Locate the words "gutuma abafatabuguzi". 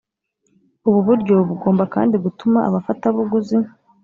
2.25-3.57